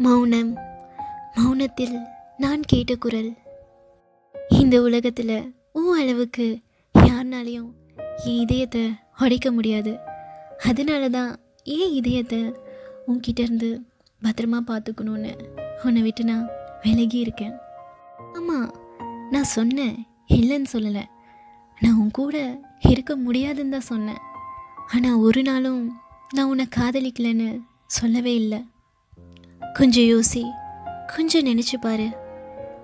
மௌனம். 0.00 0.50
மௌனத்தில் 1.34 1.96
நான் 2.36 2.62
கேட்ட 2.70 2.94
குரல். 2.94 3.28
இந்த 4.60 4.82
உலகத்தில் 4.82 5.36
ஓ 5.72 5.82
அளவுக்கு 6.00 6.46
யாருனாலையும் 6.94 7.68
என் 8.24 8.40
இதயத்தை 8.44 8.82
உடைக்க 9.22 9.52
முடியாது. 9.52 9.92
அதனால 10.70 11.08
தான் 11.08 11.30
என் 11.76 11.94
இதயத்தை 12.00 12.40
உன்கிட்ட 13.06 13.40
இருந்து 13.46 13.70
பத்திரமா 14.22 14.60
பார்த்துக்கணுன்னு 14.70 15.32
உன்னை 15.84 16.02
விட்டு 16.02 16.24
நான் 16.24 16.50
விலகி 16.82 17.18
இருக்கேன். 17.18 17.54
ஆமாம் 18.38 18.68
நான் 19.30 19.52
சொன்னேன் 19.56 19.96
இல்லைன்னு 20.38 20.72
சொல்லலை. 20.74 21.06
நான் 21.82 21.98
உன் 22.02 22.10
கூட 22.10 22.36
இருக்க 22.92 23.16
முடியாதுன்னு 23.16 23.76
தான் 23.78 23.90
சொன்னேன். 23.92 24.22
ஆனால் 24.94 25.22
ஒரு 25.28 25.42
நாளும் 25.42 25.82
நான் 26.34 26.50
உன்னை 26.52 26.68
காதலிக்கலைன்னு 26.78 27.50
சொல்லவே 27.86 28.34
இல்லை. 28.34 28.60
கொஞ்சம் 29.78 30.04
யோசி 30.04 30.42
கொஞ்சம் 31.06 31.46
நினச்சி 31.46 31.76
பாரு. 31.80 32.08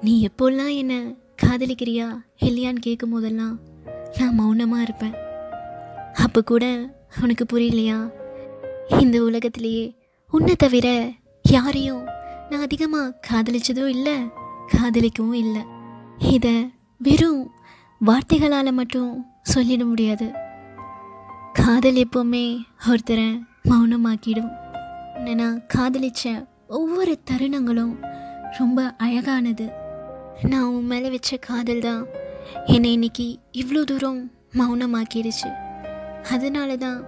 நீ 0.00 0.28
எப்போல்லாம் 0.28 0.76
என்ன 0.76 0.94
காதலிக்கிறியா 1.42 2.06
இல்லையான்னு 2.40 2.80
கேட்கும் 2.80 3.10
போதெல்லாம் 3.10 3.60
நான் 4.18 4.34
மௌனமாக 4.34 4.82
இருப்பேன். 4.82 5.14
அப்போ 6.14 6.40
கூட 6.40 6.64
உனக்கு 7.22 7.44
புரியலையா? 7.44 8.12
இந்த 9.00 9.22
உலகத்திலேயே 9.22 9.96
உன்னை 10.30 10.54
தவிர 10.54 11.12
யாரையும் 11.42 12.02
நான் 12.50 12.60
அதிகமாக 12.60 13.14
காதலிச்சதும் 13.30 13.94
இல்லை 13.96 14.16
காதலிக்கவும் 14.76 15.40
இல்லை. 15.44 15.62
இதை 16.18 16.72
வெறும் 16.98 17.50
வார்த்தைகளால் 17.98 18.72
மட்டும் 18.72 19.26
சொல்லிட 19.54 19.84
முடியாது. 19.84 20.32
காதல் 21.52 22.04
எப்போவுமே 22.04 22.44
ஒருத்தரை 22.86 23.42
மௌனமாக்கிடும். 23.64 24.52
உன்னை 25.16 25.34
நான் 25.34 25.66
காதலித்தேன் 25.66 26.48
ஒவ்வொரு 26.70 27.18
தருணங்களும் 27.30 28.00
ரொம்ப 28.58 28.94
அழகானது. 28.98 29.68
நான் 30.42 30.64
உன் 30.64 30.86
மேலே 30.86 31.10
வச்ச 31.10 31.36
காதல் 31.36 31.80
தான் 31.80 32.06
என்னை 32.66 32.92
இன்னைக்கு 32.92 33.38
இவ்வளோ 33.52 33.84
தூரம் 33.84 34.30
மௌனமாக்கிடுச்சு 34.58 35.50
அதனால 36.22 36.76
தான் 36.76 37.04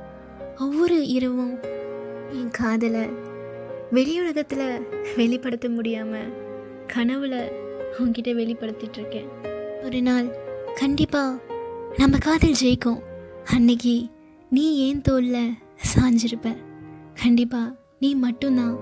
ஒவ்வொரு 0.58 1.06
இரவும் 1.06 1.58
என் 2.32 2.50
காதலை 2.50 3.08
வெளியுலகத்தில் 3.92 4.86
வெளிப்படுத்த 5.16 5.68
முடியாமல் 5.68 6.32
கனவுல 6.94 7.52
உங்ககிட்ட 7.98 8.30
வெளிப்படுத்திட்டுருக்கேன் 8.30 9.28
ஒரு 9.82 10.02
நாள் 10.02 10.36
கண்டிப்பாக 10.74 11.40
நம்ம 11.96 12.18
காதல் 12.18 12.60
ஜெயிக்கும். 12.62 13.02
அன்னைக்கு 13.44 14.06
நீ 14.50 14.76
ஏன் 14.76 15.02
தோல்ல 15.08 15.50
சாஞ்சிருப்ப? 15.94 16.56
கண்டிப்பாக 17.22 17.76
நீ 18.00 18.14
மட்டும்தான் 18.14 18.78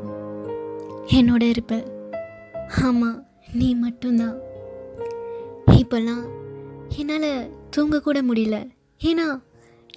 என்னோட 1.19 1.43
இருப்ப. 1.43 1.85
ஆமாம் 2.83 3.27
நீ 3.53 3.75
மட்டும்தான். 3.75 4.37
இப்போல்லாம் 5.67 6.25
என்னால் 6.97 7.51
தூங்கக்கூட 7.77 8.19
முடியல. 8.29 8.71
ஏன்னா 9.03 9.43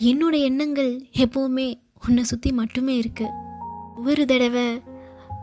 என்னோட 0.02 0.41
எண்ணங்கள் 0.41 1.06
எப்போவுமே 1.14 1.73
உன்னை 2.08 2.23
சுற்றி 2.23 2.52
மட்டுமே 2.52 2.97
இருக்கு. 2.97 3.28
ஒவ்வொரு 3.95 4.25
தடவை 4.25 4.81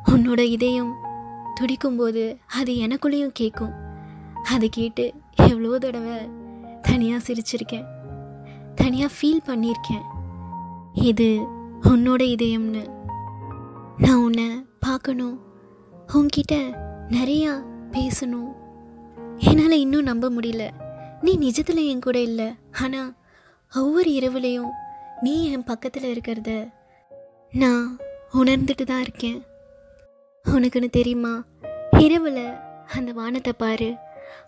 உன்னோட 0.07 0.41
இதயம் 0.41 0.93
துடிக்கும்போது 1.61 2.37
அது 2.47 2.73
எனக்குள்ளேயும் 2.73 3.39
கேட்கும் 3.41 3.73
அதை 4.43 4.69
கேட்டு 4.69 5.13
எவ்வளோ 5.37 5.79
தடவை 5.79 6.17
தனியாக 6.83 7.25
சிரிச்சிருக்கேன். 7.27 7.87
தனியாக 8.75 9.15
ஃபீல் 9.17 9.47
பண்ணியிருக்கேன் 9.47 10.05
இது 10.93 11.41
உன்னோட 11.83 12.23
இதயம்னு. 12.37 12.85
நான் 13.97 14.23
உன்னை 14.23 14.67
பார்க்கணும். 14.81 15.50
உன்கிட்ட 16.15 16.55
நிறையா 17.11 17.63
பேசணும். 17.93 18.53
என்னால் 19.37 19.71
இன்னும் 19.71 20.03
நம்ப 20.03 20.31
முடியல. 20.31 20.71
நீ 21.21 21.39
நிஜத்தில் 21.39 21.89
என் 21.89 22.01
கூட 22.01 22.21
இல்லை. 22.21 22.55
ஆனால் 22.83 23.15
ஒவ்வொரு 23.75 24.11
இரவுலையும் 24.11 24.71
நீ 25.21 25.51
என் 25.51 25.65
பக்கத்தில் 25.65 26.21
இருக்கிறத 26.21 26.69
நான் 27.51 27.99
உணர்ந்துட்டு 28.35 28.83
தான் 28.85 29.01
இருக்கேன். 29.01 29.43
உனக்குன்னு 30.45 30.91
தெரியுமா? 30.91 31.45
இரவில் 31.91 32.53
அந்த 32.95 33.13
வானத்தை 33.13 33.53
பாரு. 33.53 33.95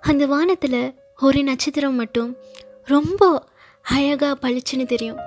அந்த 0.01 0.27
வானத்தில் 0.27 0.95
ஒரு 1.21 1.43
நட்சத்திரம் 1.43 1.95
மட்டும் 1.95 2.37
ரொம்ப 2.85 3.45
அழகாக 3.83 4.49
பளிச்சுன்னு 4.49 4.87
தெரியும். 4.87 5.19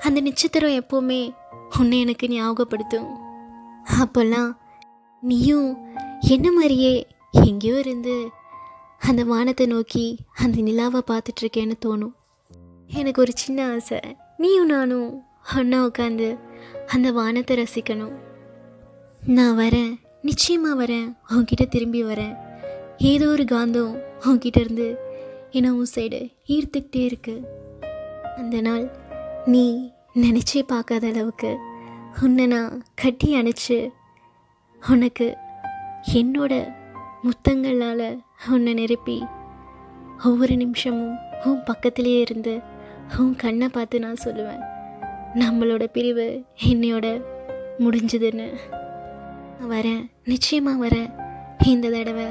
அந்த 0.00 0.20
நட்சத்திரம் 0.20 0.70
எப்போவுமே 0.70 1.30
உன்னை 1.78 2.00
எனக்கு 2.00 2.26
ஞாபகப்படுத்தும். 2.28 3.08
அப்போல்லாம் 4.02 4.56
நீயும் 5.20 5.76
என்ன 6.20 6.52
மாதிரியே 6.52 7.06
எங்கேயோ 7.32 7.78
இருந்து 7.78 8.30
அந்த 8.98 9.24
வானத்தை 9.24 9.66
நோக்கி 9.66 10.18
அந்த 10.34 10.60
நிலாவை 10.60 11.02
பார்த்துட்ருக்கேன்னு 11.06 11.72
தோணும். 11.86 12.14
எனக்கு 12.86 13.20
ஒரு 13.20 13.32
சின்ன 13.34 13.70
ஆசை. 13.70 14.00
நீயும் 14.36 14.66
நானும் 14.66 15.22
ஒன்றா 15.56 15.86
உட்காந்து 15.86 16.38
அந்த 16.86 17.12
வானத்தை 17.12 17.56
ரசிக்கணும். 17.56 18.12
நான் 19.26 19.58
வரேன். 19.58 19.98
நிச்சயமாக 20.22 20.86
வரேன். 20.86 21.16
உன்கிட்ட 21.30 21.68
திரும்பி 21.68 22.04
வரேன். 22.04 22.36
ஏதோ 22.98 23.28
ஒரு 23.28 23.42
காந்தம் 23.42 24.02
உன்கிட்ட 24.20 24.60
இருந்து 24.60 24.98
என்னை 25.50 25.70
உன் 25.70 25.86
சைடு 25.94 26.32
ஈர்த்துக்கிட்டே 26.46 27.04
இருக்கு. 27.04 27.40
அந்த 28.36 28.60
நாள் 28.60 28.90
நீ 29.44 29.92
நினச்சே 30.14 30.62
பார்க்காத 30.66 31.06
அளவுக்கு 31.06 31.58
உன்னை 32.22 32.46
நான் 32.46 32.84
கட்டி 32.94 33.34
அணைச்சு 33.34 33.90
உனக்கு 34.86 35.36
என்னோட 36.12 36.74
முத்தங்களால் 37.24 38.18
உன்னை 38.50 38.74
நிரப்பி 38.74 39.24
ஒவ்வொரு 40.24 40.56
நிமிஷமும் 40.56 41.16
உன் 41.44 41.62
பக்கத்திலேயே 41.64 42.20
இருந்து 42.20 42.60
உன் 43.18 43.36
கண்ணை 43.36 43.68
பார்த்து 43.68 43.98
நான் 43.98 44.16
சொல்லுவேன். 44.24 44.62
நம்மளோட 45.34 45.84
பிரிவு 45.84 46.44
என்னையோட 46.66 47.22
முடிஞ்சதுன்னு. 47.78 48.58
வரேன். 49.68 50.10
நிச்சயமாக 50.24 50.86
வரேன். 50.86 51.12
இந்த 51.66 51.90
தடவை 51.90 52.24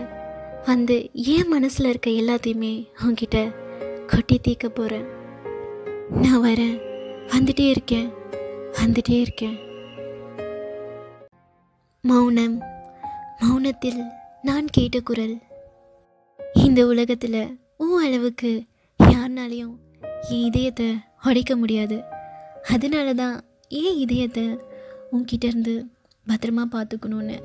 வந்து 0.65 1.09
என் 1.13 1.47
மனசில் 1.47 1.89
இருக்க 1.89 2.09
எல்லாத்தையுமே 2.09 2.87
உங்ககிட்ட 3.01 3.51
கொட்டி 4.07 4.39
தீக்க 4.47 4.67
போகிறேன் 4.67 5.05
நான் 6.09 6.43
வரேன். 6.43 6.81
வந்துட்டே 7.27 7.69
இருக்கேன். 7.69 8.11
வந்துட்டே 8.71 9.21
இருக்கேன். 9.21 9.65
மௌனம். 12.09 12.55
மௌனத்தில் 13.41 14.01
நான் 14.47 14.67
கேட்ட 14.75 14.97
குரல். 14.99 15.35
இந்த 16.65 16.79
உலகத்தில் 16.91 17.41
ஓ 17.83 17.85
அளவுக்கு 18.05 18.51
யாருனாலையும் 18.99 19.73
என் 20.29 20.45
இதயத்தை 20.49 20.87
உடைக்க 21.27 21.55
முடியாது. 21.61 21.97
அதனால 22.73 23.07
தான் 23.13 23.35
என் 23.81 23.99
இதயத்தை 24.03 24.45
உன்கிட்ட 25.15 25.45
இருந்து 25.51 25.75
பத்திரமா 26.27 26.65
பார்த்துக்கணுன்னு 26.75 27.37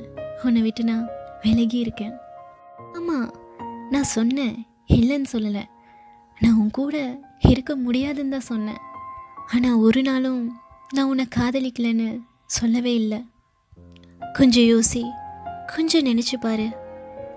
உன்னை 0.44 0.62
விட்டு 0.62 0.84
நான் 0.84 1.10
விலகி 1.42 1.78
இருக்கேன். 1.78 2.14
ஆமாம் 2.98 3.28
நான் 3.94 4.12
சொன்னேன் 4.16 4.56
இல்லைன்னு 4.98 5.32
சொல்லலை. 5.34 5.64
நான் 6.40 6.58
உன் 6.60 6.76
கூட 6.80 6.96
இருக்க 7.52 7.72
முடியாதுன்னு 7.76 8.34
தான் 8.36 8.50
சொன்னேன். 8.52 8.82
ஆனால் 9.54 9.82
ஒரு 9.88 10.02
நாளும் 10.02 10.42
நான் 10.94 11.10
உன்னை 11.12 11.26
காதலிக்கலைன்னு 11.38 12.08
சொல்லவே 12.58 12.94
இல்லை. 12.94 13.20
கொஞ்சம் 14.32 14.64
யோசி. 14.64 15.02
கொஞ்சம் 15.74 16.04
நினச்சி 16.04 16.36
பாரு. 16.40 16.70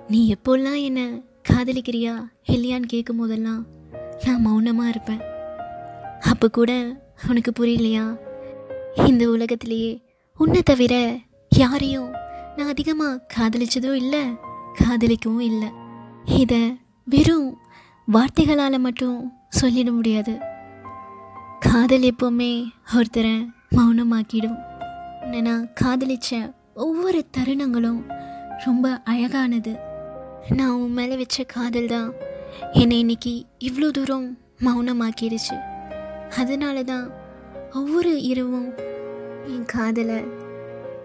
நீ 0.08 0.34
எப்போல்லாம் 0.34 0.84
என்ன 0.84 1.20
காதலிக்கிறியா 1.50 2.14
இல்லையான்னு 2.48 2.86
கேட்கும் 2.86 3.18
போதெல்லாம் 3.18 3.66
நான் 4.26 4.42
மௌனமாக 4.42 4.90
இருப்பேன். 4.90 5.22
அப்போ 6.22 6.48
கூட 6.48 6.96
உனக்கு 7.30 7.52
புரியலையா? 7.52 8.18
இந்த 9.08 9.30
உலகத்திலேயே 9.30 10.02
உன்னை 10.38 10.62
தவிர 10.62 11.18
யாரையும் 11.50 12.12
நான் 12.56 12.68
அதிகமாக 12.68 13.26
காதலிச்சதும் 13.38 13.94
இல்லை 13.94 14.24
காதலிக்கவும் 14.80 15.40
இல்லை. 15.40 15.68
இதை 16.26 16.80
வெறும் 17.06 17.58
வார்த்தைகளால் 18.06 18.80
மட்டும் 18.80 19.32
சொல்லிட 19.62 19.91
முடியாது. 19.91 20.38
காதல் 21.59 22.02
எப்போவுமே 22.02 22.66
ஒருத்தரை 22.94 23.50
மௌனமாக்கிடும். 23.72 24.58
உன்னை 25.22 25.41
நான் 25.41 25.70
ஒவ்வொரு 26.76 27.26
தருணங்களும் 27.38 28.00
ரொம்ப 28.66 29.02
அழகானது. 29.04 29.76
நான் 30.50 30.72
உன் 30.72 30.92
மேலே 30.92 31.16
வச்ச 31.16 31.44
காதல் 31.44 31.88
தான் 31.88 32.14
என்னை 32.72 33.00
இன்னைக்கு 33.00 33.46
இவ்வளோ 33.60 33.92
தூரம் 33.92 34.38
மௌனமாக்கிடுச்சு 34.64 35.58
அதனால 36.38 36.84
தான் 36.84 37.12
ஒவ்வொரு 37.74 38.22
இரவும் 38.22 38.74
என் 39.46 39.66
காதலை 39.66 40.24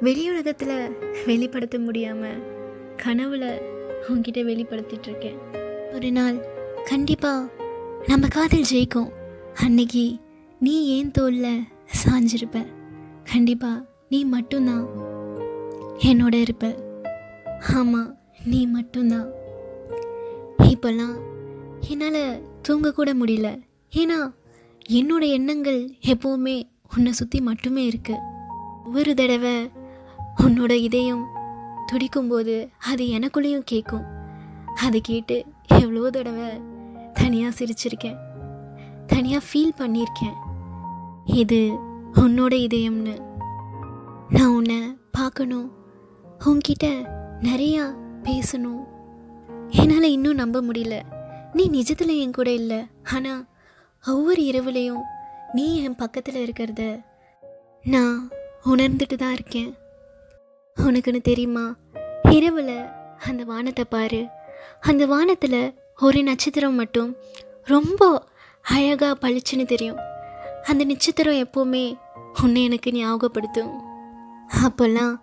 வெளியுலகத்தில் 0.02 0.96
வெளிப்படுத்த 1.26 1.78
முடியாமல் 1.78 2.42
கனவுல 2.96 3.44
உங்ககிட்ட 4.08 4.40
வெளிப்படுத்திட்டுருக்கேன். 4.40 5.38
ஒரு 5.92 6.12
நாள் 6.12 6.36
கண்டிப்பாக 6.84 7.50
நம்ம 8.06 8.28
காதல் 8.28 8.70
ஜெயிக்கும். 8.72 9.10
அன்னைக்கு 9.54 10.16
நீ 10.58 10.86
ஏன் 10.86 11.10
தோல்ல 11.18 11.48
சாஞ்சிருப்ப? 12.02 12.66
கண்டிப்பாக 13.32 13.86
நீ 14.08 14.24
மட்டும்தான் 14.24 15.09
என்னோட 16.08 16.34
இருப்ப. 16.34 16.78
ஆமாம் 17.74 18.18
நீ 18.44 18.66
மட்டும்தான். 18.66 19.30
இப்போல்லாம் 20.58 21.16
என்னால் 21.88 22.42
தூங்கக்கூட 22.68 23.10
முடியல. 23.22 23.62
ஏன்னா 23.92 24.34
என்னோட 24.90 25.30
எண்ணங்கள் 25.30 25.94
எப்போவுமே 26.02 26.62
உன்னை 26.96 27.12
சுற்றி 27.12 27.40
மட்டுமே 27.40 27.84
இருக்கு. 27.84 28.14
ஒவ்வொரு 28.84 29.14
தடவை 29.14 29.70
உன்னோட 30.36 30.70
இதயம் 30.70 31.26
துடிக்கும்போது 31.92 32.68
அது 32.78 33.04
எனக்குள்ளேயும் 33.04 33.68
கேட்கும் 33.72 34.06
அது 34.74 35.00
கேட்டு 35.00 35.44
எவ்வளோ 35.66 36.10
தடவை 36.10 36.60
தனியாக 37.12 37.56
சிரிச்சிருக்கேன். 37.58 38.18
தனியாக 39.06 39.44
ஃபீல் 39.52 39.78
பண்ணியிருக்கேன் 39.78 40.36
இது 41.24 41.78
உன்னோட 42.14 42.54
இதயம்னு. 42.66 43.20
நான் 44.28 44.54
உன்னை 44.54 44.98
பார்க்கணும். 45.12 45.79
உன்கிட்ட 46.44 46.86
நிறையா 47.42 47.94
பேசணும். 48.24 48.82
என்னால் 49.68 50.02
இன்னும் 50.02 50.34
நம்ப 50.34 50.62
முடியல. 50.62 51.02
நீ 51.52 51.70
நிஜத்தில் 51.70 52.20
என் 52.20 52.32
கூட 52.32 52.52
இல்லை. 52.52 52.86
ஆனால் 53.14 53.46
ஒவ்வொரு 54.06 54.42
இரவுலையும் 54.42 55.00
நீ 55.52 55.82
என் 55.82 55.96
பக்கத்தில் 55.96 56.50
இருக்கிறத 56.50 57.00
நான் 57.82 58.28
உணர்ந்துட்டு 58.64 59.16
தான் 59.16 59.32
இருக்கேன். 59.32 59.74
உனக்குன்னு 60.76 61.20
தெரியுமா? 61.20 61.76
இரவில் 62.22 62.84
அந்த 63.18 63.44
வானத்தை 63.44 63.84
பாரு. 63.84 64.26
அந்த 64.80 65.06
வானத்தில் 65.06 65.74
ஒரு 66.00 66.22
நட்சத்திரம் 66.22 66.74
மட்டும் 66.74 67.16
ரொம்ப 67.64 68.24
அழகாக 68.62 69.28
பளிச்சுன்னு 69.28 69.66
தெரியும். 69.66 69.98
அந்த 70.62 70.84
நட்சத்திரம் 70.84 71.34
எப்போவுமே 71.34 71.98
உன்னை 72.42 72.64
எனக்கு 72.64 72.90
ஞாபகப்படுத்தும். 72.90 73.80
அப்போல்லாம் 74.66 75.20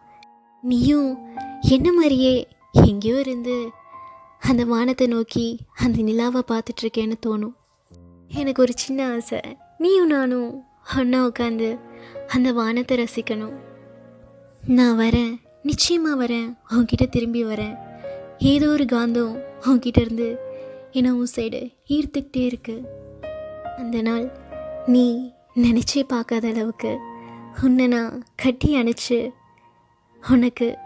நீயும் 0.64 1.18
என்ன 1.62 1.94
மாதிரியே 1.94 2.48
எங்கேயோ 2.72 3.20
இருந்து 3.20 3.70
அந்த 4.40 4.66
வானத்தை 4.66 5.08
நோக்கி 5.08 5.60
அந்த 5.74 6.02
நிலாவை 6.02 6.42
பார்த்துட்ருக்கேன்னு 6.48 7.14
தோணும். 7.26 7.54
எனக்கு 8.28 8.62
ஒரு 8.62 8.74
சின்ன 8.76 9.12
ஆசை. 9.12 9.42
நீயும் 9.78 10.08
நானும் 10.08 10.64
ஒன்றா 10.98 11.26
உட்காந்து 11.26 11.80
அந்த 12.28 12.54
வானத்தை 12.54 12.98
ரசிக்கணும். 12.98 13.56
நான் 14.68 15.00
வரேன். 15.00 15.34
நிச்சயமாக 15.64 16.26
வரேன். 16.26 16.58
உன்கிட்ட 16.70 17.10
திரும்பி 17.10 17.46
வரேன். 17.46 17.78
ஏதோ 18.38 18.70
ஒரு 18.70 18.84
காந்தம் 18.84 19.44
உன்கிட்ட 19.62 20.00
இருந்து 20.00 20.38
என்னை 20.92 21.12
உன் 21.12 21.34
சைடு 21.36 21.74
ஈர்த்துக்கிட்டே 21.88 22.46
இருக்கு. 22.46 22.82
அந்த 23.78 24.02
நாள் 24.02 24.32
நீ 24.86 25.34
நினச்சே 25.56 26.04
பார்க்காத 26.08 26.48
அளவுக்கு 26.48 27.00
உன்னை 27.64 27.88
நான் 27.88 28.26
கட்டி 28.36 28.76
அணைச்சு 28.76 29.32
உனக்கு 30.32 30.78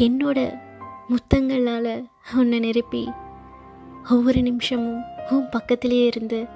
என்னோட 0.00 0.58
முத்தங்களால் 1.08 2.04
உன்னை 2.36 2.58
நிரப்பி 2.58 3.10
ஒவ்வொரு 4.10 4.42
நிமிஷமும் 4.42 5.02
உன் 5.30 5.48
பக்கத்திலேயே 5.50 6.06
இருந்து 6.06 6.46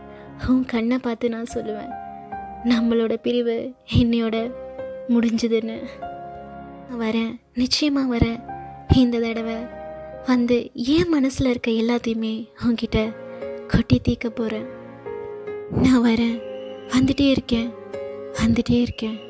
உன் 0.48 0.64
கண்ணை 0.64 0.98
பார்த்து 0.98 1.28
நான் 1.28 1.46
சொல்லுவேன். 1.54 1.90
நம்மளோட 2.64 3.14
பிரிவு 3.14 3.74
என்னையோட 3.96 4.52
முடிஞ்சுதுன்னு. 5.08 5.78
வரேன். 6.98 7.40
நிச்சயமாக 7.54 8.16
வரேன். 8.16 8.40
இந்த 8.94 9.20
தடவை 9.20 9.54
வந்து 10.26 10.70
என் 10.74 11.08
மனசில் 11.08 11.50
இருக்க 11.50 11.70
எல்லாத்தையுமே 11.70 12.48
உங்ககிட்ட 12.62 13.12
கொட்டி 13.66 13.98
தீர்க்க 13.98 14.28
போகிறேன் 14.28 14.66
நான் 15.70 16.04
வரேன். 16.04 16.40
வந்துட்டே 16.88 17.30
இருக்கேன். 17.30 17.72
வந்துட்டே 18.32 18.80
இருக்கேன். 18.80 19.25